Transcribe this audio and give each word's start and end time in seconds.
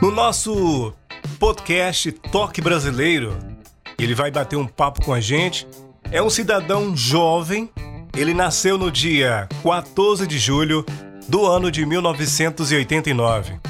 No 0.00 0.10
nosso 0.10 0.94
podcast 1.38 2.10
Toque 2.10 2.62
Brasileiro, 2.62 3.36
ele 3.98 4.14
vai 4.14 4.30
bater 4.30 4.56
um 4.56 4.66
papo 4.66 5.04
com 5.04 5.12
a 5.12 5.20
gente. 5.20 5.68
É 6.10 6.22
um 6.22 6.30
cidadão 6.30 6.96
jovem. 6.96 7.68
Ele 8.16 8.32
nasceu 8.32 8.78
no 8.78 8.90
dia 8.90 9.46
14 9.62 10.26
de 10.26 10.38
julho 10.38 10.86
do 11.28 11.44
ano 11.44 11.70
de 11.70 11.84
1989. 11.84 13.60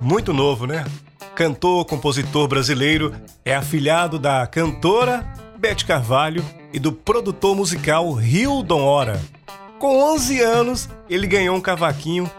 Muito 0.00 0.32
novo, 0.32 0.66
né? 0.66 0.86
Cantor, 1.34 1.84
compositor 1.84 2.48
brasileiro, 2.48 3.14
é 3.44 3.54
afilhado 3.54 4.18
da 4.18 4.46
cantora 4.46 5.22
Beth 5.58 5.84
Carvalho 5.86 6.42
e 6.72 6.78
do 6.78 6.92
produtor 6.92 7.54
musical 7.54 8.18
Hildon 8.18 8.80
Hora. 8.80 9.20
Com 9.78 9.98
11 10.14 10.40
anos, 10.40 10.88
ele 11.10 11.26
ganhou 11.26 11.54
um 11.54 11.60
cavaquinho 11.60 12.30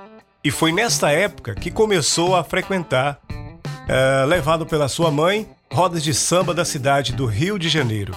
e 0.45 0.51
foi 0.51 0.71
nesta 0.71 1.09
época 1.09 1.55
que 1.55 1.71
começou 1.71 2.35
a 2.35 2.43
frequentar, 2.43 3.19
uh, 3.31 4.27
levado 4.27 4.63
pela 4.63 4.87
sua 4.87 5.09
mãe, 5.09 5.49
rodas 5.73 6.03
de 6.03 6.13
samba 6.13 6.53
da 6.53 6.63
cidade 6.63 7.13
do 7.13 7.25
Rio 7.25 7.57
de 7.57 7.67
Janeiro. 7.67 8.15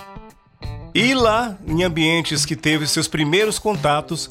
E 0.95 1.15
lá, 1.15 1.57
em 1.67 1.83
ambientes 1.85 2.45
que 2.45 2.55
teve 2.55 2.87
seus 2.87 3.09
primeiros 3.09 3.59
contatos 3.59 4.31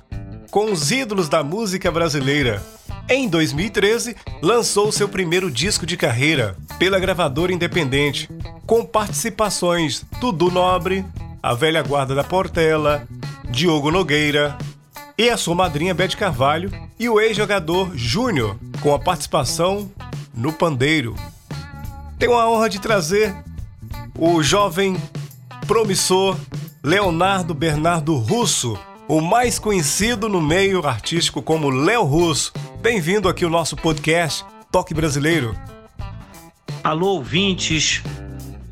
com 0.52 0.72
os 0.72 0.92
ídolos 0.92 1.28
da 1.28 1.44
música 1.44 1.92
brasileira. 1.92 2.62
Em 3.10 3.28
2013, 3.28 4.16
lançou 4.44 4.92
seu 4.92 5.10
primeiro 5.10 5.50
disco 5.50 5.84
de 5.84 5.98
carreira 5.98 6.56
pela 6.78 7.00
gravadora 7.00 7.52
independente, 7.52 8.30
com 8.68 8.86
participações 8.86 10.06
Dudu 10.20 10.52
Nobre, 10.52 11.04
a 11.42 11.56
velha 11.56 11.82
guarda 11.82 12.14
da 12.14 12.24
Portela, 12.24 13.08
Diogo 13.50 13.90
Nogueira, 13.90 14.56
e 15.18 15.32
a 15.32 15.38
sua 15.38 15.56
madrinha 15.56 15.96
Beth 15.96 16.16
Carvalho 16.16 16.87
e 17.00 17.08
o 17.10 17.20
ex-jogador 17.20 17.96
Júnior, 17.96 18.58
com 18.82 18.94
a 18.94 19.00
participação 19.00 19.92
no 20.34 20.52
pandeiro. 20.52 21.16
Tenho 22.18 22.34
a 22.34 22.50
honra 22.50 22.70
de 22.70 22.80
trazer 22.80 23.36
o 24.18 24.42
jovem 24.42 24.98
promissor 25.68 26.38
Leonardo 26.84 27.54
Bernardo 27.54 28.16
Russo, 28.16 28.78
o 29.08 29.22
mais 29.22 29.60
conhecido 29.60 30.28
no 30.28 30.42
meio 30.42 30.86
artístico 30.86 31.42
como 31.42 31.70
Léo 31.70 32.04
Russo. 32.04 32.52
Bem-vindo 32.82 33.30
aqui 33.30 33.44
ao 33.44 33.52
nosso 33.52 33.76
podcast 33.76 34.44
Toque 34.72 34.94
Brasileiro. 34.94 35.56
Alô, 36.84 37.16
ouvintes 37.16 38.02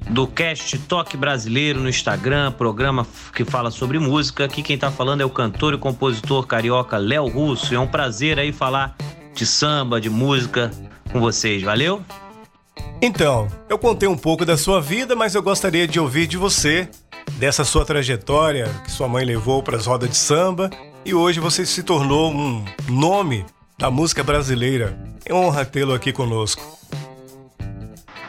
do 0.09 0.28
cast 0.28 0.78
Toque 0.80 1.17
Brasileiro 1.17 1.80
no 1.80 1.89
Instagram, 1.89 2.52
programa 2.52 3.06
que 3.34 3.44
fala 3.44 3.72
sobre 3.72 4.00
música. 4.00 4.45
Aqui 4.45 4.62
quem 4.62 4.78
tá 4.78 4.92
falando 4.92 5.22
é 5.22 5.25
o 5.25 5.30
cantor 5.30 5.73
e 5.73 5.78
compositor 5.78 6.46
carioca 6.46 6.97
Léo 6.97 7.28
Russo. 7.28 7.74
É 7.74 7.79
um 7.79 7.88
prazer 7.88 8.40
aí 8.40 8.52
falar 8.52 8.96
de 9.34 9.46
samba, 9.46 10.00
de 10.00 10.09
música 10.09 10.72
com 11.12 11.19
vocês. 11.19 11.62
Valeu? 11.63 12.02
Então, 13.02 13.47
eu 13.69 13.78
contei 13.78 14.07
um 14.07 14.18
pouco 14.18 14.46
da 14.46 14.57
sua 14.57 14.81
vida, 14.81 15.16
mas 15.16 15.35
eu 15.35 15.44
gostaria 15.44 15.88
de 15.88 16.00
ouvir 16.00 16.28
de 16.28 16.38
você, 16.38 16.90
dessa 17.34 17.63
sua 17.63 17.85
trajetória 17.85 18.69
que 18.84 18.91
sua 18.91 19.08
mãe 19.08 19.25
levou 19.25 19.62
para 19.62 19.78
as 19.78 19.85
rodas 19.85 20.09
de 20.09 20.18
samba 20.18 20.69
e 21.03 21.13
hoje 21.13 21.40
você 21.40 21.66
se 21.66 21.84
tornou 21.84 22.31
um 22.31 22.66
nome 22.88 23.46
da 23.78 23.91
música 23.91 24.24
brasileira. 24.24 24.97
É 25.25 25.34
honra 25.34 25.66
tê-lo 25.66 25.94
aqui 25.94 26.12
conosco. 26.12 26.63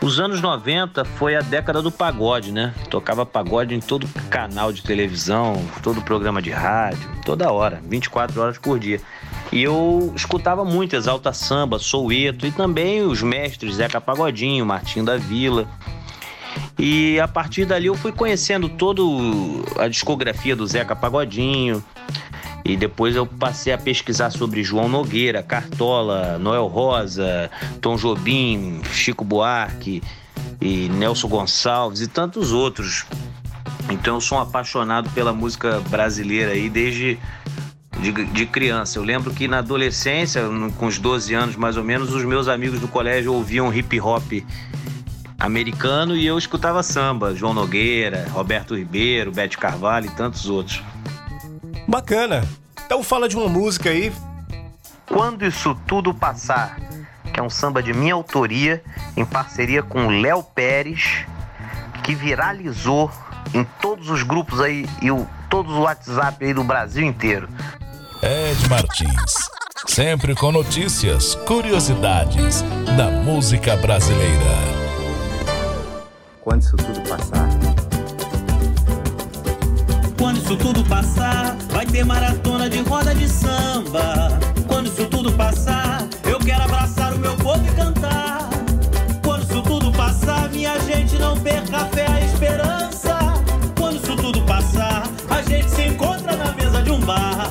Os 0.01 0.21
anos 0.21 0.43
90 0.43 1.05
foi 1.05 1.35
a 1.37 1.41
década 1.41 1.81
do 1.81 1.91
pagode, 1.91 2.53
né? 2.53 2.75
Tocava 2.91 3.25
pagode 3.25 3.75
em 3.75 3.81
todo 3.81 4.07
canal 4.29 4.71
de 4.71 4.83
televisão, 4.83 5.65
todo 5.83 6.03
programa 6.03 6.43
de 6.43 6.51
rádio, 6.51 7.09
toda 7.25 7.51
hora, 7.51 7.81
24 7.89 8.41
horas 8.41 8.59
por 8.59 8.79
dia. 8.79 9.01
E 9.51 9.63
eu 9.63 10.13
escutava 10.15 10.65
muito 10.65 10.95
Exalta 10.95 11.33
Samba, 11.33 11.79
Soueto 11.79 12.47
e 12.47 12.53
também 12.53 13.03
os 13.03 13.23
mestres 13.23 13.77
Zeca 13.77 14.01
Pagodinho, 14.01 14.67
Martinho 14.67 15.05
da 15.05 15.17
Vila. 15.17 15.67
E 16.79 17.19
a 17.19 17.27
partir 17.27 17.65
dali 17.65 17.87
eu 17.87 17.95
fui 17.95 18.13
conhecendo 18.13 18.69
toda 18.69 19.03
a 19.79 19.89
discografia 19.89 20.55
do 20.55 20.67
Zeca 20.67 20.95
Pagodinho, 20.95 21.83
e 22.73 22.77
depois 22.77 23.15
eu 23.15 23.27
passei 23.27 23.73
a 23.73 23.79
pesquisar 23.79 24.31
sobre 24.31 24.63
João 24.63 24.89
Nogueira, 24.89 25.43
Cartola, 25.43 26.39
Noel 26.39 26.67
Rosa, 26.67 27.51
Tom 27.81 27.97
Jobim, 27.97 28.81
Chico 28.93 29.25
Buarque 29.25 30.03
e 30.61 30.89
Nelson 30.89 31.29
Gonçalves 31.29 32.01
e 32.01 32.09
tantos 32.09 32.53
outros. 32.53 33.07
Então 33.91 34.17
eu 34.17 34.21
sou 34.21 34.39
um 34.39 34.41
apaixonado 34.41 35.09
pela 35.11 35.33
música 35.33 35.81
brasileira 35.89 36.53
aí 36.53 36.69
desde 36.69 37.19
de, 38.01 38.13
de, 38.13 38.47
criança. 38.47 38.99
Eu 38.99 39.05
lembro 39.05 39.33
que 39.33 39.47
na 39.47 39.59
adolescência, 39.59 40.43
com 40.77 40.87
os 40.87 40.99
12 40.99 41.35
anos 41.35 41.57
mais 41.57 41.77
ou 41.77 41.85
menos, 41.85 42.13
os 42.13 42.25
meus 42.25 42.49
amigos 42.49 42.81
do 42.81 42.89
colégio 42.89 43.33
ouviam 43.33 43.73
hip 43.73 44.01
hop 44.01 44.45
americano 45.39 46.17
e 46.17 46.27
eu 46.27 46.37
escutava 46.37 46.83
samba, 46.83 47.35
João 47.35 47.55
Nogueira, 47.55 48.27
Roberto 48.31 48.75
Ribeiro, 48.75 49.31
Bete 49.31 49.57
Carvalho 49.57 50.07
e 50.07 50.11
tantos 50.11 50.49
outros. 50.49 50.83
Bacana. 51.87 52.43
Então 52.85 53.03
fala 53.03 53.29
de 53.29 53.37
uma 53.37 53.49
música 53.49 53.91
aí. 53.91 54.13
Quando 55.07 55.45
isso 55.45 55.77
tudo 55.87 56.13
passar, 56.13 56.79
que 57.33 57.39
é 57.39 57.43
um 57.43 57.51
samba 57.51 57.83
de 57.83 57.93
minha 57.93 58.15
autoria, 58.15 58.83
em 59.17 59.25
parceria 59.25 59.83
com 59.83 60.09
Léo 60.09 60.43
Pérez, 60.43 61.25
que 62.03 62.15
viralizou 62.15 63.11
em 63.55 63.65
todos 63.81 64.11
os 64.11 64.23
grupos 64.23 64.61
aí 64.61 64.89
e 65.01 65.11
o, 65.11 65.27
todos 65.49 65.73
os 65.73 65.79
WhatsApp 65.79 66.45
aí 66.45 66.53
do 66.53 66.65
Brasil 66.65 67.05
inteiro. 67.05 67.49
Ed 68.23 68.69
Martins, 68.69 69.35
sempre 69.87 70.35
com 70.35 70.51
notícias, 70.51 71.35
curiosidades 71.47 72.63
da 72.97 73.11
música 73.11 73.77
brasileira. 73.77 74.77
Quando 76.41 76.63
isso 76.63 76.77
tudo 76.77 77.09
passar 77.09 77.49
quando 80.27 80.39
isso 80.39 80.57
tudo 80.57 80.85
passar, 80.85 81.57
ter 81.97 82.05
maratona 82.05 82.69
de 82.69 82.81
roda 82.81 83.15
de 83.15 83.27
samba. 83.27 84.39
Quando 84.67 84.87
isso 84.87 85.07
tudo 85.07 85.33
passar, 85.33 86.07
eu 86.29 86.39
quero 86.39 86.63
abraçar 86.65 87.15
o 87.15 87.19
meu 87.19 87.35
povo 87.37 87.67
e 87.67 87.71
cantar. 87.75 88.51
Quando 89.25 89.45
isso 89.45 89.63
tudo 89.63 89.91
passar, 89.93 90.51
minha 90.51 90.79
gente 90.81 91.17
não 91.17 91.35
perca 91.39 91.79
a 91.79 91.85
fé, 91.87 92.07
a 92.07 92.21
esperança. 92.21 93.17
Quando 93.79 93.97
isso 93.97 94.15
tudo 94.15 94.43
passar, 94.43 95.05
a 95.31 95.41
gente 95.41 95.71
se 95.71 95.85
encontra 95.85 96.37
na 96.37 96.53
mesa 96.53 96.83
de 96.83 96.91
um 96.91 97.01
bar. 97.01 97.49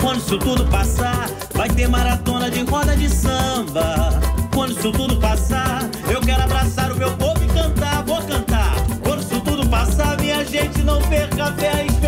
Quando 0.00 0.18
isso 0.18 0.38
tudo 0.38 0.64
passar, 0.66 1.28
vai 1.52 1.68
ter 1.68 1.88
maratona 1.88 2.48
de 2.48 2.62
roda 2.62 2.94
de 2.94 3.08
samba. 3.10 4.10
Quando 4.54 4.78
isso 4.78 4.92
tudo 4.92 5.16
passar, 5.16 5.90
eu 6.08 6.20
quero 6.20 6.42
abraçar 6.44 6.92
o 6.92 6.96
meu 6.96 7.10
povo 7.16 7.42
e 7.42 7.48
cantar, 7.48 8.04
vou 8.04 8.22
cantar. 8.22 8.76
Quando 9.02 9.22
isso 9.22 9.40
tudo 9.40 9.68
passar, 9.68 10.16
minha 10.20 10.44
gente 10.44 10.84
não 10.84 11.02
perca 11.02 11.46
a 11.46 11.52
fé, 11.52 11.70
a 11.70 11.84
esperança. 11.84 12.05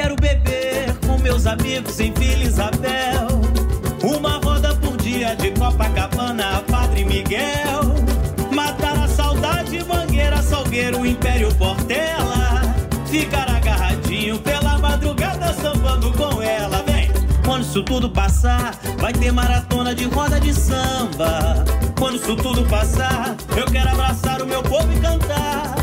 Quero 0.00 0.14
beber 0.14 0.96
com 1.04 1.18
meus 1.18 1.44
amigos 1.44 1.98
em 1.98 2.12
Vila 2.12 2.44
Isabel. 2.44 3.26
Uma 4.00 4.38
roda 4.38 4.72
por 4.76 4.96
dia 4.96 5.34
de 5.34 5.50
Copacabana, 5.50 6.62
Padre 6.70 7.04
Miguel. 7.04 7.82
Matar 8.54 8.96
a 8.96 9.08
saudade, 9.08 9.84
Mangueira, 9.84 10.40
Salgueiro, 10.40 11.04
Império 11.04 11.52
Portela. 11.56 12.62
Ficar 13.06 13.50
agarradinho 13.50 14.38
pela 14.38 14.78
madrugada, 14.78 15.52
sambando 15.54 16.12
com 16.12 16.40
ela, 16.40 16.80
vem. 16.86 17.10
Quando 17.44 17.64
isso 17.64 17.82
tudo 17.82 18.08
passar, 18.08 18.78
vai 18.98 19.12
ter 19.12 19.32
maratona 19.32 19.96
de 19.96 20.04
roda 20.04 20.38
de 20.38 20.54
samba. 20.54 21.64
Quando 21.98 22.18
isso 22.18 22.36
tudo 22.36 22.64
passar, 22.66 23.34
eu 23.56 23.66
quero 23.66 23.90
abraçar 23.90 24.40
o 24.42 24.46
meu 24.46 24.62
povo 24.62 24.92
e 24.92 25.00
cantar. 25.00 25.77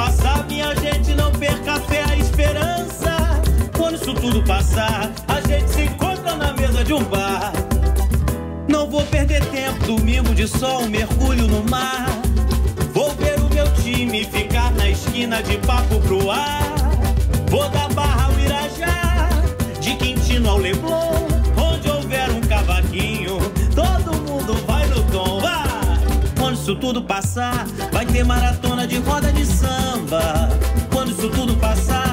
Passar, 0.00 0.46
minha 0.46 0.74
gente 0.76 1.14
não 1.14 1.30
perca 1.30 1.74
a 1.74 1.80
fé, 1.80 2.02
a 2.08 2.16
esperança. 2.16 3.42
Quando 3.76 3.96
isso 3.96 4.14
tudo 4.14 4.42
passar, 4.44 5.12
a 5.28 5.46
gente 5.46 5.68
se 5.68 5.82
encontra 5.82 6.36
na 6.36 6.54
mesa 6.54 6.82
de 6.82 6.94
um 6.94 7.04
bar. 7.04 7.52
Não 8.66 8.88
vou 8.88 9.02
perder 9.02 9.44
tempo, 9.48 9.84
domingo 9.84 10.34
de 10.34 10.48
sol, 10.48 10.88
mergulho 10.88 11.46
no 11.46 11.62
mar. 11.64 12.06
time 13.82 14.24
ficar 14.24 14.72
na 14.72 14.88
esquina 14.88 15.42
de 15.42 15.58
papo 15.58 16.00
pro 16.00 16.30
ar. 16.30 16.62
Vou 17.50 17.68
da 17.68 17.86
Barra 17.88 18.32
ao 18.32 18.40
Irajá, 18.40 19.28
de 19.80 19.96
Quintino 19.96 20.48
ao 20.48 20.56
Leblon, 20.56 21.19
isso 26.70 26.78
tudo 26.78 27.02
passar, 27.02 27.66
vai 27.92 28.06
ter 28.06 28.24
maratona 28.24 28.86
de 28.86 28.98
roda 28.98 29.32
de 29.32 29.44
samba. 29.44 30.48
Quando 30.92 31.10
isso 31.10 31.28
tudo 31.30 31.56
passar, 31.56 32.09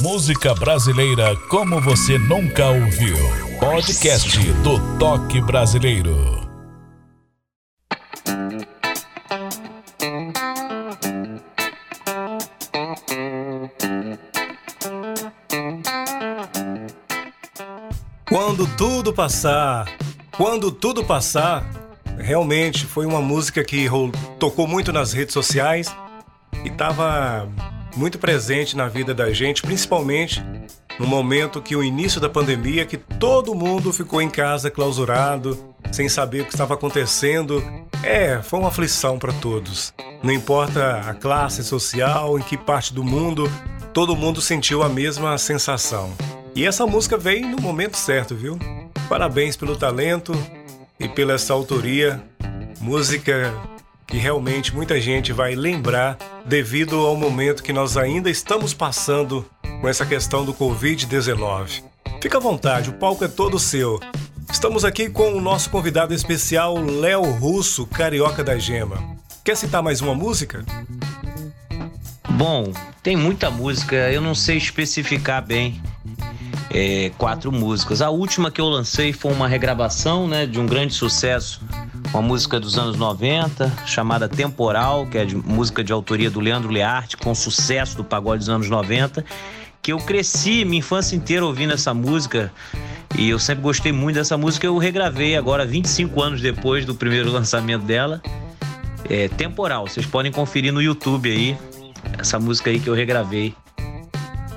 música 0.00 0.54
brasileira 0.54 1.34
como 1.48 1.80
você 1.80 2.18
nunca 2.18 2.66
ouviu. 2.68 3.16
Podcast 3.58 4.38
do 4.62 4.98
Toque 4.98 5.40
Brasileiro. 5.40 6.48
Quando 18.28 18.66
tudo 18.76 19.12
passar, 19.12 19.90
quando 20.36 20.70
tudo 20.70 21.04
passar, 21.04 21.68
realmente 22.16 22.86
foi 22.86 23.04
uma 23.04 23.20
música 23.20 23.64
que 23.64 23.88
tocou 24.38 24.68
muito 24.68 24.92
nas 24.92 25.12
redes 25.12 25.32
sociais 25.32 25.92
e 26.64 26.68
estava 26.68 27.48
muito 27.98 28.18
presente 28.18 28.76
na 28.76 28.88
vida 28.88 29.12
da 29.12 29.32
gente, 29.32 29.60
principalmente 29.60 30.42
no 30.98 31.06
momento 31.06 31.60
que 31.60 31.76
o 31.76 31.82
início 31.82 32.20
da 32.20 32.28
pandemia, 32.28 32.86
que 32.86 32.96
todo 32.96 33.54
mundo 33.54 33.92
ficou 33.92 34.22
em 34.22 34.30
casa 34.30 34.70
clausurado, 34.70 35.74
sem 35.92 36.08
saber 36.08 36.42
o 36.42 36.44
que 36.44 36.52
estava 36.52 36.74
acontecendo. 36.74 37.62
É, 38.02 38.40
foi 38.40 38.60
uma 38.60 38.68
aflição 38.68 39.18
para 39.18 39.32
todos. 39.34 39.92
Não 40.22 40.32
importa 40.32 41.00
a 41.00 41.14
classe 41.14 41.64
social, 41.64 42.38
em 42.38 42.42
que 42.42 42.56
parte 42.56 42.94
do 42.94 43.02
mundo, 43.04 43.50
todo 43.92 44.16
mundo 44.16 44.40
sentiu 44.40 44.82
a 44.82 44.88
mesma 44.88 45.36
sensação. 45.38 46.12
E 46.54 46.64
essa 46.64 46.86
música 46.86 47.16
veio 47.16 47.48
no 47.48 47.60
momento 47.60 47.96
certo, 47.96 48.34
viu? 48.34 48.58
Parabéns 49.08 49.56
pelo 49.56 49.76
talento 49.76 50.32
e 50.98 51.08
pela 51.08 51.34
essa 51.34 51.52
autoria. 51.52 52.22
Música 52.80 53.77
que 54.08 54.16
realmente 54.16 54.74
muita 54.74 54.98
gente 54.98 55.34
vai 55.34 55.54
lembrar 55.54 56.16
devido 56.46 56.96
ao 56.96 57.14
momento 57.14 57.62
que 57.62 57.74
nós 57.74 57.96
ainda 57.98 58.30
estamos 58.30 58.72
passando 58.72 59.44
com 59.82 59.86
essa 59.86 60.06
questão 60.06 60.46
do 60.46 60.54
Covid-19. 60.54 61.84
Fica 62.20 62.38
à 62.38 62.40
vontade, 62.40 62.88
o 62.88 62.94
palco 62.94 63.22
é 63.24 63.28
todo 63.28 63.58
seu. 63.58 64.00
Estamos 64.50 64.82
aqui 64.82 65.10
com 65.10 65.34
o 65.34 65.40
nosso 65.42 65.68
convidado 65.68 66.14
especial, 66.14 66.82
Léo 66.82 67.22
Russo, 67.32 67.86
Carioca 67.86 68.42
da 68.42 68.58
Gema. 68.58 68.98
Quer 69.44 69.56
citar 69.56 69.82
mais 69.82 70.00
uma 70.00 70.14
música? 70.14 70.64
Bom, 72.30 72.72
tem 73.02 73.14
muita 73.14 73.50
música, 73.50 73.94
eu 74.10 74.22
não 74.22 74.34
sei 74.34 74.56
especificar 74.56 75.44
bem. 75.44 75.82
é, 76.70 77.10
quatro 77.18 77.50
músicas. 77.50 78.02
A 78.02 78.10
última 78.10 78.50
que 78.50 78.60
eu 78.60 78.66
lancei 78.66 79.12
foi 79.12 79.32
uma 79.32 79.48
regravação 79.48 80.26
né, 80.26 80.46
de 80.46 80.58
um 80.60 80.66
grande 80.66 80.94
sucesso, 80.94 81.60
uma 82.12 82.22
música 82.22 82.58
dos 82.58 82.78
anos 82.78 82.96
90, 82.96 83.72
chamada 83.86 84.28
Temporal, 84.28 85.06
que 85.06 85.18
é 85.18 85.24
de, 85.24 85.36
música 85.36 85.84
de 85.84 85.92
autoria 85.92 86.30
do 86.30 86.40
Leandro 86.40 86.70
Learte, 86.70 87.16
com 87.16 87.34
sucesso 87.34 87.96
do 87.96 88.04
pagode 88.04 88.40
dos 88.40 88.48
anos 88.48 88.68
90, 88.68 89.24
que 89.82 89.92
eu 89.92 89.98
cresci 89.98 90.64
minha 90.64 90.78
infância 90.78 91.14
inteira 91.14 91.44
ouvindo 91.44 91.72
essa 91.72 91.92
música. 91.92 92.52
E 93.16 93.28
eu 93.28 93.38
sempre 93.38 93.62
gostei 93.62 93.92
muito 93.92 94.16
dessa 94.16 94.36
música, 94.36 94.66
eu 94.66 94.76
regravei 94.78 95.36
agora 95.36 95.66
25 95.66 96.22
anos 96.22 96.40
depois 96.40 96.84
do 96.84 96.94
primeiro 96.94 97.30
lançamento 97.32 97.84
dela. 97.84 98.22
É 99.08 99.28
Temporal, 99.28 99.86
vocês 99.86 100.06
podem 100.06 100.32
conferir 100.32 100.72
no 100.72 100.82
YouTube 100.82 101.30
aí, 101.30 101.56
essa 102.18 102.38
música 102.38 102.70
aí 102.70 102.78
que 102.80 102.88
eu 102.88 102.94
regravei 102.94 103.54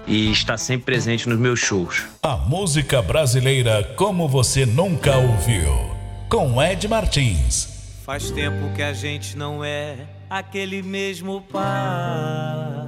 e 0.07 0.31
está 0.31 0.57
sempre 0.57 0.85
presente 0.85 1.29
nos 1.29 1.37
meus 1.37 1.59
shows. 1.59 2.03
A 2.21 2.35
música 2.35 3.01
brasileira 3.01 3.83
como 3.95 4.27
você 4.27 4.65
nunca 4.65 5.15
ouviu. 5.15 5.90
Com 6.31 6.63
Ed 6.63 6.87
Martins. 6.87 7.67
Faz 8.05 8.31
tempo 8.31 8.73
que 8.73 8.81
a 8.81 8.93
gente 8.93 9.35
não 9.35 9.61
é 9.61 10.07
aquele 10.29 10.81
mesmo 10.81 11.41
par. 11.41 12.87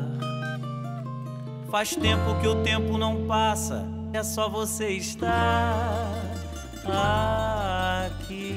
Faz 1.69 1.93
tempo 1.93 2.39
que 2.39 2.47
o 2.47 2.63
tempo 2.63 2.97
não 2.97 3.27
passa, 3.27 3.85
é 4.13 4.23
só 4.23 4.47
você 4.47 4.91
estar 4.91 6.09
aqui. 8.05 8.55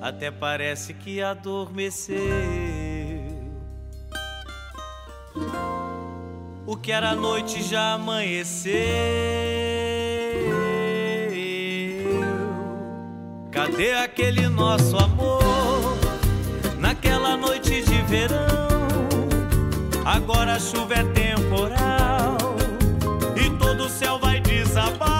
Até 0.00 0.32
parece 0.32 0.92
que 0.92 1.22
adormeceu. 1.22 2.18
O 6.66 6.76
que 6.76 6.90
era 6.90 7.14
noite 7.14 7.62
já 7.62 7.92
amanheceu. 7.92 9.67
Cadê 13.78 13.92
aquele 13.92 14.48
nosso 14.48 14.96
amor? 14.96 15.96
Naquela 16.80 17.36
noite 17.36 17.80
de 17.80 18.02
verão, 18.08 19.06
agora 20.04 20.54
a 20.54 20.58
chuva 20.58 20.94
é 20.94 21.04
temporal 21.04 22.36
e 23.36 23.48
todo 23.56 23.84
o 23.84 23.88
céu 23.88 24.18
vai 24.18 24.40
desabar. 24.40 25.17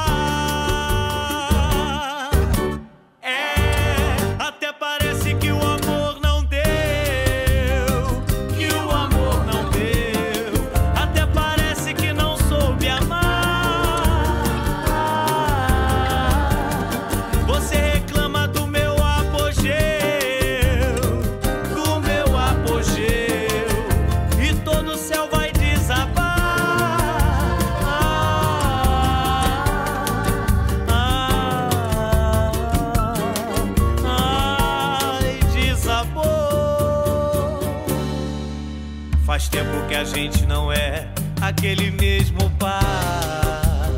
A 39.99 40.05
gente 40.05 40.47
não 40.47 40.73
é 40.73 41.09
aquele 41.41 41.91
mesmo 41.91 42.49
par. 42.51 43.91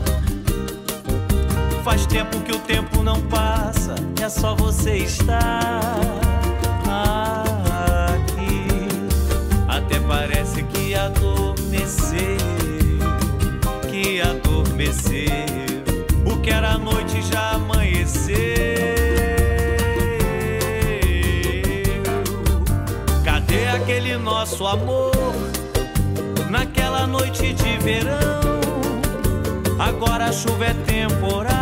Faz 1.84 2.06
tempo 2.06 2.40
que 2.40 2.52
o 2.52 2.58
tempo 2.60 3.02
não 3.02 3.20
passa, 3.22 3.96
é 4.18 4.28
só 4.30 4.54
você 4.54 4.96
estar 4.96 5.90
aqui. 8.14 8.88
Até 9.68 10.00
parece 10.00 10.62
que 10.62 10.94
adormeceu, 10.94 12.38
que 13.90 14.22
adormeceu. 14.22 15.28
O 16.24 16.38
que 16.40 16.50
era 16.50 16.78
noite 16.78 17.20
já 17.30 17.50
amanheceu. 17.50 18.36
Cadê 23.22 23.66
aquele 23.66 24.16
nosso 24.16 24.66
amor? 24.66 25.19
Verão, 27.82 28.60
agora 29.78 30.26
a 30.26 30.32
chuva 30.32 30.66
é 30.66 30.74
temporal 30.74 31.59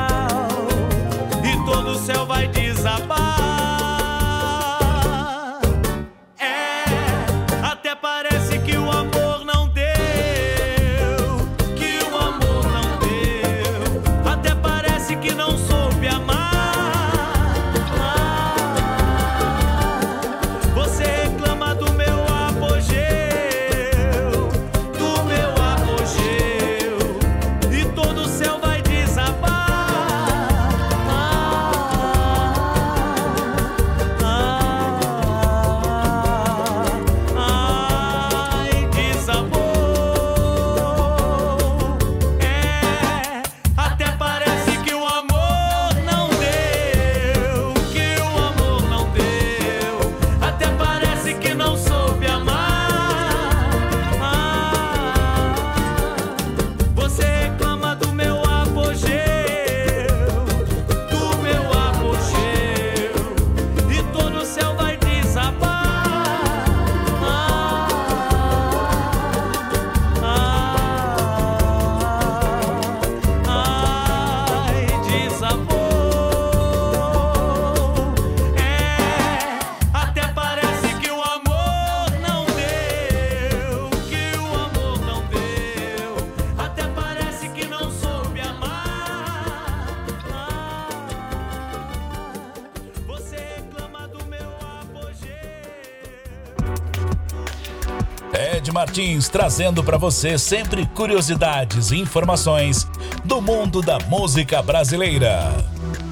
Trazendo 99.31 99.85
para 99.85 99.97
você 99.97 100.37
sempre 100.37 100.85
curiosidades 100.85 101.93
e 101.93 101.99
informações 101.99 102.85
do 103.25 103.41
mundo 103.41 103.81
da 103.81 103.97
música 104.01 104.61
brasileira. 104.61 105.53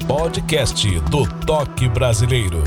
Podcast 0.07 0.97
do 1.01 1.27
Toque 1.45 1.89
Brasileiro. 1.89 2.63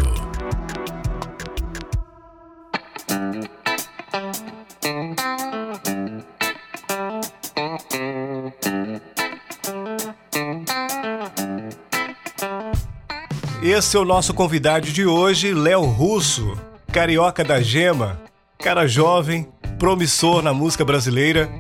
Esse 13.62 13.96
é 13.96 14.00
o 14.00 14.04
nosso 14.04 14.34
convidado 14.34 14.86
de 14.86 15.06
hoje, 15.06 15.54
Léo 15.54 15.86
Russo, 15.86 16.58
carioca 16.92 17.42
da 17.42 17.62
gema, 17.62 18.20
cara 18.58 18.86
jovem, 18.86 19.48
promissor 19.80 20.42
na 20.42 20.52
música 20.52 20.84
brasileira. 20.84 21.50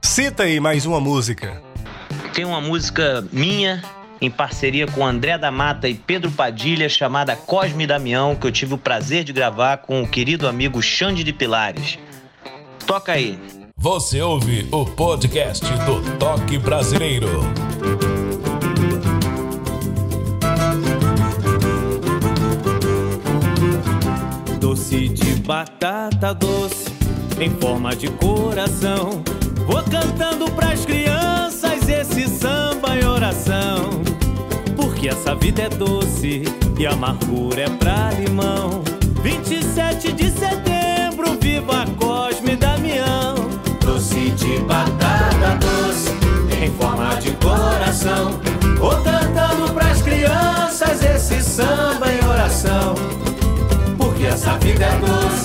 Cita 0.00 0.44
aí 0.44 0.58
mais 0.58 0.86
uma 0.86 0.98
música. 0.98 1.62
Tem 2.32 2.42
uma 2.42 2.58
música 2.58 3.22
minha 3.30 3.84
em 4.18 4.30
parceria 4.30 4.86
com 4.86 5.06
André 5.06 5.36
da 5.36 5.50
Mata 5.50 5.86
e 5.86 5.94
Pedro 5.94 6.30
Padilha 6.30 6.88
chamada 6.88 7.36
Cosme 7.36 7.86
Damião, 7.86 8.34
que 8.34 8.46
eu 8.46 8.50
tive 8.50 8.72
o 8.72 8.78
prazer 8.78 9.24
de 9.24 9.32
gravar 9.34 9.76
com 9.76 10.02
o 10.02 10.08
querido 10.08 10.48
amigo 10.48 10.80
Xande 10.80 11.22
de 11.22 11.34
Pilares. 11.34 11.98
Toca 12.86 13.12
aí. 13.12 13.38
Você 13.76 14.22
ouve 14.22 14.66
o 14.72 14.86
podcast 14.86 15.66
do 15.84 16.00
Toque 16.16 16.56
Brasileiro. 16.56 17.28
Doce 24.58 25.08
de 25.08 25.34
batata 25.42 26.32
doce, 26.32 26.93
em 27.40 27.50
forma 27.60 27.94
de 27.94 28.08
coração. 28.08 29.22
Vou 29.66 29.82
cantando 29.82 30.50
pras 30.52 30.84
crianças 30.84 31.88
esse 31.88 32.28
samba 32.28 32.96
em 32.96 33.04
oração. 33.04 34.02
Porque 34.76 35.08
essa 35.08 35.34
vida 35.34 35.62
é 35.62 35.68
doce 35.68 36.44
e 36.78 36.86
amargura 36.86 37.62
é 37.62 37.68
pra 37.70 38.10
limão. 38.12 38.82
27 39.22 40.12
de 40.12 40.30
setembro, 40.30 41.38
viva 41.40 41.86
Cosme 41.98 42.56
Damião. 42.56 43.34
Doce 43.84 44.30
de 44.30 44.58
batata 44.60 45.58
doce, 45.60 46.10
em 46.62 46.70
forma 46.72 47.14
de 47.16 47.30
coração. 47.32 48.38
Vou 48.78 48.96
cantando 49.02 49.72
pras 49.72 50.02
crianças 50.02 51.02
esse 51.02 51.42
samba 51.42 52.12
em 52.12 52.26
oração. 52.26 52.94
Porque 53.96 54.26
essa 54.26 54.58
vida 54.58 54.84
é 54.84 54.98
doce 54.98 55.43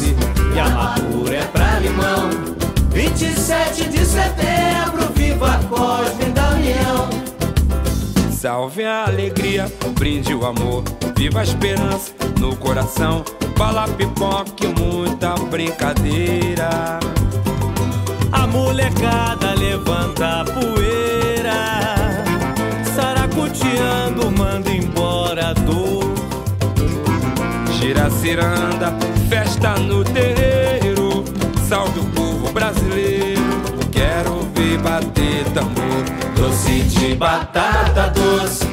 27 3.16 3.90
de 3.90 4.06
setembro, 4.06 5.12
viva 5.16 5.60
Cosme 5.68 6.26
Damião. 6.26 7.10
Salve 8.32 8.86
a 8.86 9.06
alegria, 9.06 9.66
brinde 9.98 10.34
o 10.34 10.46
amor, 10.46 10.84
viva 11.18 11.40
a 11.40 11.44
esperança 11.44 12.14
no 12.40 12.56
coração. 12.56 13.24
Fala 13.58 13.88
pipoca 13.88 14.64
e 14.64 14.80
muita 14.80 15.34
brincadeira. 15.50 17.00
A 18.32 18.46
molecada 18.46 19.54
levanta 19.56 20.42
a 20.42 20.46
poeira, 20.46 21.96
saracuteando, 22.96 24.32
manda 24.32 24.70
embora 24.70 25.50
a 25.50 25.54
dor. 25.54 26.14
Gira 27.80 28.10
ciranda, 28.12 28.94
festa 29.28 29.78
no 29.80 30.04
terreiro. 30.04 31.26
Salve 31.68 32.00
o 32.00 32.09
quero 34.00 34.48
ver 34.56 34.78
bater 34.78 35.44
tambor. 35.54 36.04
Doce 36.38 36.84
de 36.84 37.16
batata 37.16 38.10
doce, 38.10 38.66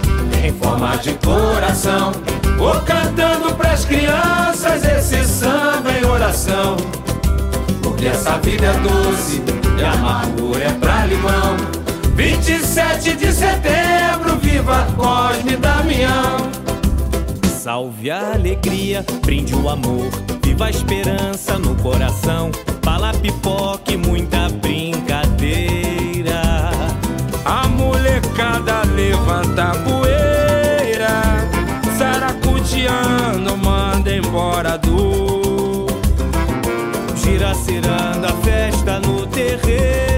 em 0.45 0.53
forma 0.53 0.97
de 0.99 1.15
coração. 1.15 2.13
Vou 2.57 2.81
cantando 2.83 3.53
pras 3.57 3.85
crianças 3.85 4.85
esse 4.85 5.25
samba 5.25 5.91
em 6.01 6.05
oração. 6.07 6.77
Porque 7.83 8.07
essa 8.07 8.39
vida 8.39 8.67
é 8.67 8.73
doce 8.75 9.43
e 9.77 9.85
amargura 9.85 10.65
é 10.65 10.73
pra 10.75 11.07
limão. 11.07 11.57
27 12.15 13.17
de 13.17 13.33
setembro, 13.33 14.37
viva 14.41 14.87
Cosme 14.97 15.57
Damião. 15.57 16.51
Salve 17.61 18.11
a 18.11 18.33
alegria, 18.35 19.05
brinde 19.25 19.55
o 19.57 19.69
amor, 19.69 20.09
viva 20.43 20.67
a 20.67 20.71
esperança 20.71 21.59
no 21.59 21.75
coração. 21.75 22.53
Fala 22.83 23.13
pipoca 23.13 23.93
e 23.93 23.97
muita 23.97 24.49
A 27.45 27.69
molecada 27.69 28.83
levanta 28.95 29.71
a 29.71 29.77
poeira, 29.77 31.23
saracuteando, 31.97 33.57
manda 33.57 34.13
embora 34.13 34.75
a 34.75 34.77
dor. 34.77 35.87
Gira 37.17 37.55
ciranda, 37.55 38.33
festa 38.43 38.99
no 39.01 39.27
terreiro. 39.27 40.16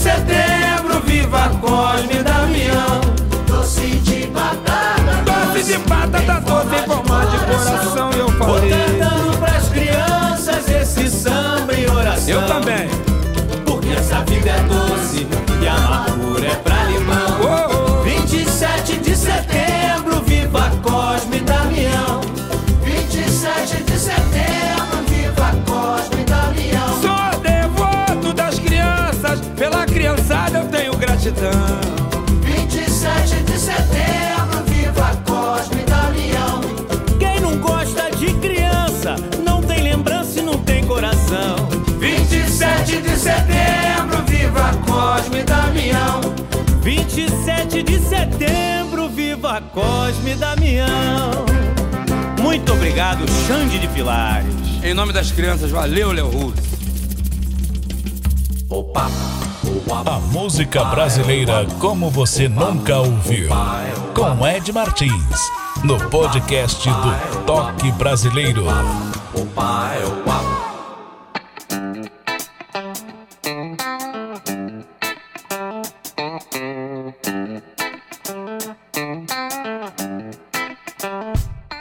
Setembro, 0.00 1.00
viva 1.04 1.50
Cosme 1.60 2.22
Damião. 2.22 3.00
Doce 3.46 3.86
de 4.00 4.26
batata 4.28 5.22
Doce 5.24 5.72
de 5.72 5.78
batata 5.78 6.40
doce 6.40 6.74
em 6.74 6.86
forma 6.86 7.26
de 7.26 7.38
coração, 7.38 8.10
eu 8.12 8.28
Vou 8.30 8.46
falei. 8.56 8.70
cantando 8.70 9.38
pras 9.38 9.68
crianças 9.68 10.68
esse 10.68 11.10
samba 11.10 11.74
em 11.74 11.90
oração. 11.90 12.28
Eu 12.28 12.46
também. 12.46 12.99
Setembro, 43.20 44.22
viva 44.26 44.72
Cosme 44.86 45.42
Damião. 45.42 46.20
27 46.82 47.82
de 47.82 47.98
setembro, 47.98 49.08
viva 49.10 49.60
Cosme 49.72 50.34
Damião. 50.34 51.44
Muito 52.40 52.72
obrigado, 52.72 53.24
Xande 53.46 53.78
de 53.78 53.86
Pilares. 53.88 54.54
Em 54.82 54.94
nome 54.94 55.12
das 55.12 55.30
crianças, 55.30 55.70
valeu, 55.70 56.12
Léo 56.12 56.30
Russo. 56.30 56.70
A 60.06 60.18
música 60.32 60.84
brasileira 60.84 61.66
como 61.78 62.08
você 62.08 62.48
nunca 62.48 62.98
ouviu. 62.98 63.50
Com 64.14 64.46
Ed 64.46 64.72
Martins. 64.72 65.50
No 65.84 65.98
podcast 66.08 66.88
do 66.88 67.44
Toque 67.44 67.92
Brasileiro. 67.92 68.64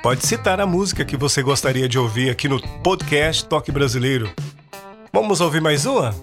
Pode 0.10 0.25
citar 0.25 0.60
a 0.60 0.66
música 0.66 1.06
que 1.06 1.16
você 1.16 1.44
gostaria 1.44 1.88
de 1.88 2.00
ouvir 2.00 2.32
aqui 2.32 2.48
no 2.48 2.60
podcast 2.82 3.46
Toque 3.46 3.72
Brasileiro. 3.72 4.28
Vamos 5.13 5.39
ouvir 5.39 5.62
mais 5.62 5.86
uma? 5.86 6.16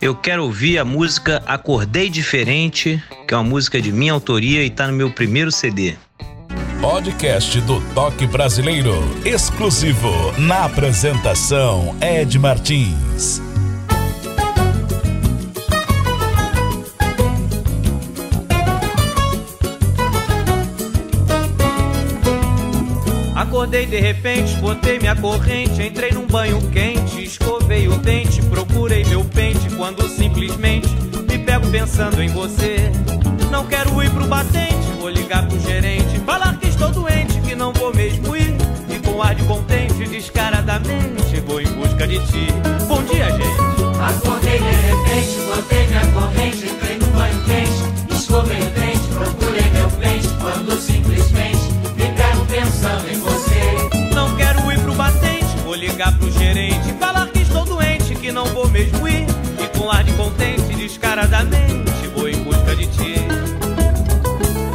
Eu 0.00 0.14
quero 0.14 0.44
ouvir 0.44 0.78
a 0.78 0.84
música 0.84 1.42
Acordei 1.44 2.08
Diferente, 2.08 3.02
que 3.26 3.34
é 3.34 3.36
uma 3.36 3.42
música 3.42 3.82
de 3.82 3.90
minha 3.90 4.12
autoria 4.12 4.64
e 4.64 4.70
tá 4.70 4.86
no 4.86 4.92
meu 4.92 5.10
primeiro 5.10 5.50
CD. 5.50 5.96
Podcast 6.80 7.60
do 7.62 7.80
Toque 7.94 8.28
Brasileiro, 8.28 8.94
exclusivo 9.24 10.12
na 10.38 10.64
apresentação 10.64 11.96
Ed 12.00 12.38
Martins. 12.38 13.42
Acordei 23.42 23.86
de 23.86 23.98
repente, 23.98 24.54
botei 24.58 25.00
minha 25.00 25.16
corrente, 25.16 25.82
entrei 25.82 26.12
num 26.12 26.28
banho 26.28 26.60
quente, 26.70 27.24
escovei 27.24 27.88
o 27.88 27.98
dente, 27.98 28.40
procurei 28.42 29.04
meu 29.04 29.24
pente, 29.24 29.68
quando 29.76 30.08
simplesmente 30.08 30.88
me 31.28 31.38
pego 31.40 31.68
pensando 31.68 32.22
em 32.22 32.28
você. 32.28 32.76
Não 33.50 33.66
quero 33.66 34.00
ir 34.00 34.10
pro 34.10 34.26
batente, 34.26 34.86
vou 34.96 35.08
ligar 35.08 35.48
pro 35.48 35.58
gerente, 35.58 36.20
falar 36.20 36.56
que 36.56 36.68
estou 36.68 36.90
doente, 36.90 37.40
que 37.40 37.56
não 37.56 37.72
vou 37.72 37.92
mesmo 37.92 38.36
ir. 38.36 38.54
E 38.88 39.00
com 39.00 39.20
ar 39.20 39.34
de 39.34 39.42
contente, 39.42 40.04
descaradamente, 40.08 41.40
vou 41.44 41.60
em 41.60 41.66
busca 41.66 42.06
de 42.06 42.20
ti. 42.26 42.46
Bom 42.86 43.02
dia, 43.02 43.28
gente. 43.32 43.82
Acordei 44.00 44.60
de 44.60 44.70
repente, 44.70 45.40
botei 45.48 45.86
minha 45.88 46.06
corrente, 46.12 46.81
vou 62.14 62.28
em 62.28 62.42
busca 62.42 62.76
de 62.76 62.86
ti. 62.86 63.14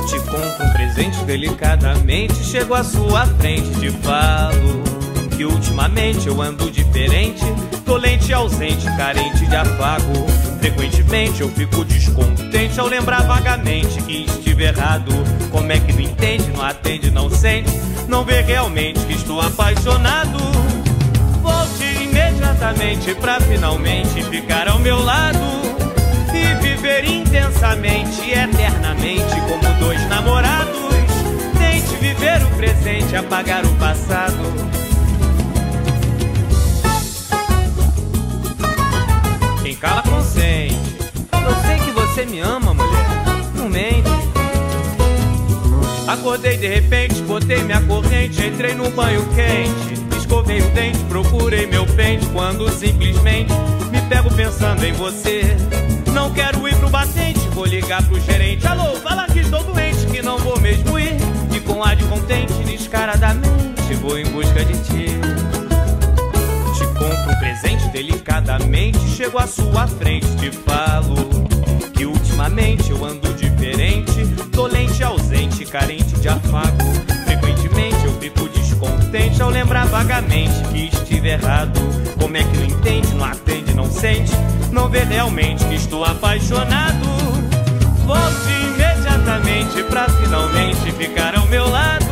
Te 0.08 0.19
compro 0.19 0.65
um 0.65 0.73
presente 0.73 1.23
delicadamente, 1.25 2.36
chego 2.43 2.73
à 2.73 2.84
sua 2.84 3.25
frente, 3.25 3.69
te 3.80 3.89
falo 3.89 4.84
que 5.36 5.45
ultimamente 5.45 6.27
eu 6.27 6.41
ando 6.41 6.69
diferente, 6.71 7.45
dolente, 7.86 8.34
ausente, 8.34 8.86
carente 8.97 9.45
de 9.45 9.56
afago. 9.56 10.25
Frequentemente 10.60 11.41
eu 11.41 11.49
fico 11.49 11.86
descontente 11.86 12.80
ao 12.80 12.88
lembrar 12.88 13.21
vagamente 13.21 14.01
que 14.01 14.25
estive 14.25 14.63
errado. 14.63 15.12
Como 15.51 15.71
é 15.71 15.80
que 15.80 15.93
não 15.93 16.01
entende, 16.01 16.51
não 16.51 16.63
atende, 16.63 17.12
não 17.12 17.30
sente, 17.30 17.69
não 18.08 18.25
vê 18.25 18.41
realmente 18.41 18.99
que 19.06 19.13
estou 19.13 19.39
apaixonado? 19.39 20.39
Volte 21.41 21.84
imediatamente 22.03 23.13
pra 23.15 23.39
finalmente 23.39 24.23
ficar 24.23 24.67
ao 24.67 24.80
meu 24.80 25.01
lado 25.03 25.66
viver 26.77 27.05
intensamente 27.05 28.29
eternamente 28.29 29.35
como 29.47 29.79
dois 29.79 30.07
namorados. 30.07 30.77
Tente 31.57 31.95
viver 31.99 32.43
o 32.43 32.49
presente, 32.55 33.15
apagar 33.15 33.65
o 33.65 33.69
passado. 33.75 34.37
Quem 39.63 39.75
cala 39.75 40.03
consente. 40.03 40.77
Eu 41.33 41.55
sei 41.65 41.79
que 41.79 41.91
você 41.91 42.25
me 42.25 42.39
ama, 42.39 42.73
mulher. 42.73 43.05
Não 43.55 43.69
mente. 43.69 44.09
Acordei 46.07 46.57
de 46.57 46.67
repente, 46.67 47.21
botei 47.23 47.63
minha 47.63 47.81
corrente, 47.81 48.45
entrei 48.45 48.75
no 48.75 48.89
banho 48.91 49.25
quente. 49.35 50.17
Escovei 50.17 50.61
o 50.61 50.69
dente, 50.71 50.99
procurei 51.09 51.65
meu 51.65 51.85
pente. 51.85 52.25
Quando 52.27 52.69
simplesmente 52.69 53.51
me 53.91 53.99
pego 54.01 54.31
pensando 54.33 54.85
em 54.85 54.93
você. 54.93 55.57
Não 56.17 56.34
quero 56.34 56.67
ir 56.67 56.75
pro 56.77 56.89
batente, 56.89 57.39
vou 57.49 57.65
ligar 57.65 58.03
pro 58.03 58.19
gerente. 58.19 58.65
Alô, 58.65 58.95
fala 58.95 59.27
que 59.27 59.38
estou 59.38 59.63
doente, 59.63 60.03
que 60.08 60.19
não 60.19 60.39
vou 60.39 60.60
mesmo 60.60 60.97
ir. 60.97 61.15
E 61.56 61.60
com 61.60 61.84
ar 61.84 61.95
de 61.95 62.03
contente, 62.06 62.53
descaradamente, 62.65 63.93
vou 64.01 64.17
em 64.17 64.25
busca 64.25 64.65
de 64.65 64.73
ti. 64.80 65.06
Te 66.75 66.86
compro 66.88 67.32
um 67.32 67.39
presente 67.39 67.88
delicadamente, 67.89 68.97
chego 69.10 69.38
à 69.38 69.45
sua 69.45 69.86
frente, 69.86 70.25
te 70.38 70.49
falo 70.49 71.30
que 71.93 72.08
ultimamente 72.08 72.89
eu 72.89 73.06
ando 73.06 73.32
diferente, 73.36 74.25
dolente, 74.49 75.03
ausente, 75.03 75.65
carente 75.65 76.19
de 76.19 76.30
afago. 76.30 77.07
Descontente 79.08 79.41
ao 79.41 79.50
lembrar 79.50 79.86
vagamente 79.88 80.62
que 80.70 80.88
estive 80.88 81.30
errado. 81.30 81.80
Como 82.20 82.36
é 82.36 82.43
que 82.43 82.58
não 82.58 82.65
entende, 82.65 83.13
não 83.13 83.24
atende, 83.24 83.74
não 83.74 83.89
sente, 83.89 84.34
não 84.70 84.89
vê 84.89 85.00
realmente 85.04 85.63
que 85.63 85.76
estou 85.76 86.04
apaixonado? 86.04 87.08
Volte 88.06 88.52
imediatamente 88.65 89.82
pra 89.84 90.10
finalmente 90.10 90.91
ficar 90.91 91.38
ao 91.38 91.46
meu 91.48 91.70
lado 91.70 92.06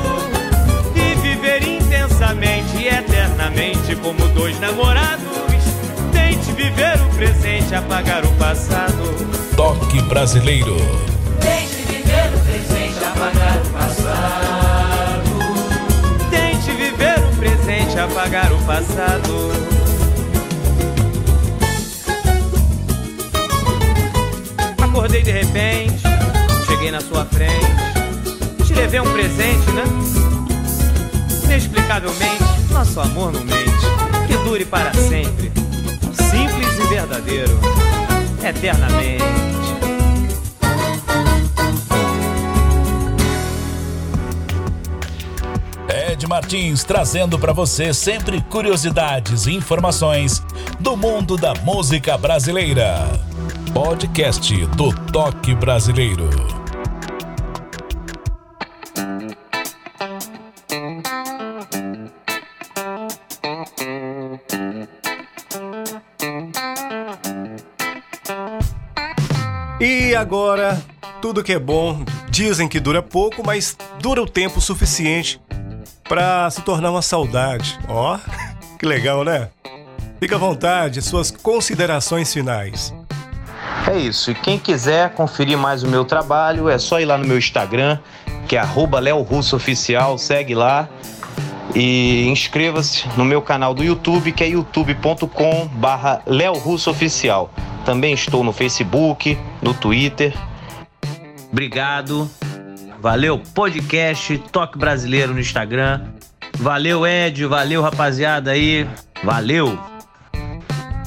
e 0.95 1.15
viver 1.15 1.67
intensamente 1.67 2.77
e 2.77 2.87
eternamente 2.87 3.93
como 3.97 4.25
dois 4.29 4.57
namorados. 4.61 5.25
Tente 6.13 6.49
viver 6.53 6.97
o 7.01 7.15
presente, 7.15 7.75
apagar 7.75 8.23
o 8.23 8.31
passado. 8.35 9.03
Toque 9.57 10.01
Brasileiro. 10.03 11.14
Apagar 18.05 18.51
o 18.53 18.57
passado. 18.65 19.51
Acordei 24.81 25.23
de 25.23 25.31
repente, 25.31 26.03
cheguei 26.67 26.91
na 26.91 27.01
sua 27.01 27.25
frente, 27.25 28.63
te 28.65 28.73
levei 28.73 28.99
um 28.99 29.11
presente, 29.11 29.71
né? 29.71 29.83
Inexplicavelmente, 31.43 32.43
nosso 32.71 32.99
amor 32.99 33.31
não 33.31 33.43
mente, 33.43 33.85
que 34.27 34.37
dure 34.47 34.65
para 34.65 34.93
sempre, 34.93 35.51
simples 36.13 36.79
e 36.79 36.87
verdadeiro, 36.87 37.59
eternamente. 38.43 39.54
Martins 46.35 46.83
trazendo 46.83 47.39
para 47.39 47.53
você 47.53 47.93
sempre 47.93 48.41
curiosidades 48.41 49.45
e 49.45 49.53
informações 49.53 50.43
do 50.81 50.97
mundo 50.97 51.37
da 51.37 51.53
música 51.53 52.17
brasileira. 52.17 52.97
Podcast 53.73 54.53
do 54.75 54.93
Toque 55.13 55.55
Brasileiro. 55.55 56.29
E 69.79 70.13
agora, 70.13 70.83
tudo 71.21 71.41
que 71.41 71.53
é 71.53 71.59
bom 71.59 72.03
dizem 72.29 72.67
que 72.67 72.81
dura 72.81 73.01
pouco, 73.01 73.41
mas 73.41 73.77
dura 74.01 74.21
o 74.21 74.29
tempo 74.29 74.59
suficiente 74.59 75.39
para 76.07 76.49
se 76.49 76.61
tornar 76.61 76.91
uma 76.91 77.01
saudade. 77.01 77.79
Ó, 77.87 78.17
que 78.79 78.85
legal, 78.85 79.23
né? 79.23 79.49
Fica 80.19 80.35
à 80.35 80.39
vontade, 80.39 81.01
suas 81.01 81.29
considerações 81.29 82.33
finais. 82.33 82.93
É 83.87 83.97
isso. 83.97 84.31
E 84.31 84.35
quem 84.35 84.57
quiser 84.57 85.11
conferir 85.13 85.57
mais 85.57 85.83
o 85.83 85.87
meu 85.87 86.05
trabalho, 86.05 86.69
é 86.69 86.77
só 86.77 86.99
ir 86.99 87.05
lá 87.05 87.17
no 87.17 87.27
meu 87.27 87.37
Instagram, 87.37 87.99
que 88.47 88.55
é 88.55 88.59
arroba 88.59 88.99
Léo 88.99 89.21
Russo 89.21 89.55
Oficial, 89.55 90.17
segue 90.17 90.55
lá. 90.55 90.87
E 91.75 92.25
inscreva-se 92.27 93.07
no 93.17 93.25
meu 93.25 93.41
canal 93.41 93.73
do 93.73 93.83
YouTube, 93.83 94.31
que 94.31 94.43
é 94.43 94.47
youtube.com 94.47 95.67
barra 95.73 96.21
Léo 96.25 96.53
Russo 96.53 96.89
Oficial. 96.89 97.51
Também 97.83 98.13
estou 98.13 98.43
no 98.43 98.53
Facebook, 98.53 99.37
no 99.61 99.73
Twitter. 99.73 100.33
Obrigado. 101.51 102.29
Valeu, 103.05 103.37
podcast 103.37 104.35
Toque 104.51 104.79
Brasileiro 104.79 105.31
no 105.31 105.39
Instagram. 105.39 106.05
Valeu, 106.57 107.05
Ed. 107.05 107.45
Valeu, 107.45 107.79
rapaziada 107.83 108.49
aí. 108.49 108.89
Valeu. 109.23 109.77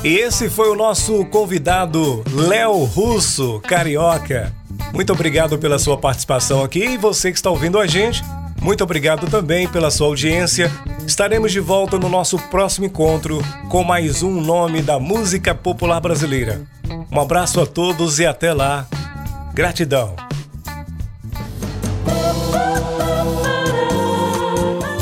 Esse 0.04 0.48
foi 0.48 0.70
o 0.70 0.76
nosso 0.76 1.24
convidado 1.24 2.22
Léo 2.32 2.84
Russo, 2.84 3.61
carioca. 3.66 4.54
Muito 4.94 5.12
obrigado 5.12 5.58
pela 5.58 5.76
sua 5.76 5.98
participação 5.98 6.62
aqui 6.62 6.84
e 6.84 6.96
você 6.96 7.32
que 7.32 7.37
está 7.37 7.50
ouvindo 7.50 7.80
a 7.80 7.87
gente, 7.88 8.22
muito 8.62 8.84
obrigado 8.84 9.28
também 9.28 9.66
pela 9.66 9.90
sua 9.90 10.06
audiência. 10.06 10.70
Estaremos 11.04 11.50
de 11.50 11.58
volta 11.58 11.98
no 11.98 12.08
nosso 12.08 12.38
próximo 12.38 12.87
encontro 12.87 13.42
com 13.68 13.82
mais 13.82 14.22
um 14.22 14.40
nome 14.40 14.82
da 14.82 15.00
música 15.00 15.52
popular 15.52 15.98
brasileira. 15.98 16.62
Um 17.11 17.20
abraço 17.20 17.61
a 17.61 17.66
todos 17.66 18.20
e 18.20 18.24
até 18.24 18.54
lá. 18.54 18.87
Gratidão. 19.52 20.27